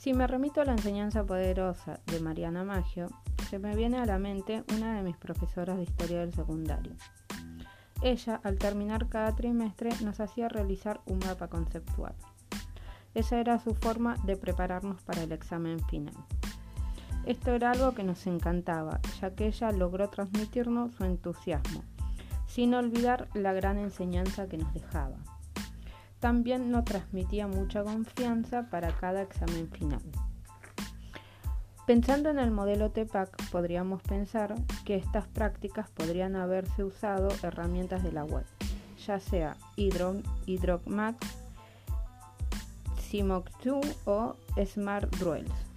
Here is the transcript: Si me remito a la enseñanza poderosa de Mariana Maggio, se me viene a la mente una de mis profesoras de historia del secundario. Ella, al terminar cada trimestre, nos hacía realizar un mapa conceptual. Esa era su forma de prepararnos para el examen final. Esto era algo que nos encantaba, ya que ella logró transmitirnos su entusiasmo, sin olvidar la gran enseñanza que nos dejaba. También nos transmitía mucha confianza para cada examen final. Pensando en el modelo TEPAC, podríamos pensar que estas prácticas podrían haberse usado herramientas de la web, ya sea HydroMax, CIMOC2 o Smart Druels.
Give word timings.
Si 0.00 0.14
me 0.14 0.26
remito 0.26 0.62
a 0.62 0.64
la 0.64 0.72
enseñanza 0.72 1.26
poderosa 1.26 2.00
de 2.06 2.20
Mariana 2.20 2.64
Maggio, 2.64 3.08
se 3.50 3.58
me 3.58 3.76
viene 3.76 3.98
a 3.98 4.06
la 4.06 4.18
mente 4.18 4.64
una 4.74 4.96
de 4.96 5.02
mis 5.02 5.18
profesoras 5.18 5.76
de 5.76 5.82
historia 5.82 6.20
del 6.20 6.32
secundario. 6.32 6.94
Ella, 8.00 8.40
al 8.42 8.56
terminar 8.56 9.10
cada 9.10 9.36
trimestre, 9.36 9.90
nos 10.02 10.18
hacía 10.20 10.48
realizar 10.48 11.02
un 11.04 11.18
mapa 11.18 11.48
conceptual. 11.48 12.14
Esa 13.12 13.40
era 13.40 13.58
su 13.58 13.74
forma 13.74 14.16
de 14.24 14.38
prepararnos 14.38 15.02
para 15.02 15.22
el 15.22 15.32
examen 15.32 15.78
final. 15.90 16.14
Esto 17.26 17.50
era 17.50 17.72
algo 17.72 17.92
que 17.92 18.02
nos 18.02 18.26
encantaba, 18.26 19.00
ya 19.20 19.34
que 19.34 19.48
ella 19.48 19.70
logró 19.70 20.08
transmitirnos 20.08 20.94
su 20.94 21.04
entusiasmo, 21.04 21.84
sin 22.46 22.72
olvidar 22.72 23.28
la 23.34 23.52
gran 23.52 23.76
enseñanza 23.76 24.48
que 24.48 24.56
nos 24.56 24.72
dejaba. 24.72 25.18
También 26.20 26.70
nos 26.70 26.84
transmitía 26.84 27.46
mucha 27.46 27.82
confianza 27.82 28.68
para 28.70 28.92
cada 28.92 29.22
examen 29.22 29.70
final. 29.70 30.02
Pensando 31.86 32.28
en 32.28 32.38
el 32.38 32.50
modelo 32.50 32.90
TEPAC, 32.90 33.50
podríamos 33.50 34.02
pensar 34.02 34.54
que 34.84 34.94
estas 34.94 35.26
prácticas 35.26 35.90
podrían 35.90 36.36
haberse 36.36 36.84
usado 36.84 37.28
herramientas 37.42 38.02
de 38.04 38.12
la 38.12 38.24
web, 38.24 38.44
ya 39.04 39.18
sea 39.18 39.56
HydroMax, 39.76 41.16
CIMOC2 43.10 43.96
o 44.04 44.36
Smart 44.64 45.10
Druels. 45.16 45.69